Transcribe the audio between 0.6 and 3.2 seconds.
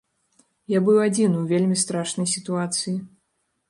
Я быў адзін у вельмі страшнай сітуацыі.